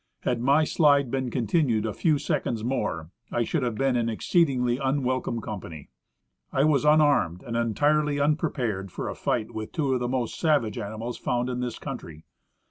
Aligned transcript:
Had 0.21 0.41
my 0.41 0.63
slide 0.63 1.11
been 1.11 1.29
con 1.29 1.45
tinued 1.45 1.85
a 1.85 1.93
few 1.93 2.17
seconds 2.17 2.63
more 2.63 3.11
I 3.31 3.43
should 3.43 3.61
have 3.61 3.75
been 3.75 3.95
in 3.95 4.09
exceedingly 4.09 4.79
unwelcome 4.79 5.41
company. 5.41 5.89
I 6.51 6.63
was 6.63 6.85
unarmed, 6.85 7.43
and 7.43 7.55
entirely 7.55 8.19
unprepared 8.19 8.91
for 8.91 9.09
a 9.09 9.15
fight 9.15 9.51
with 9.53 9.71
two 9.71 9.93
of 9.93 9.99
the 9.99 10.07
most 10.09 10.39
savage 10.39 10.79
animals 10.79 11.19
found 11.19 11.51
in 11.51 11.59
this 11.59 11.77
country. 11.77 12.25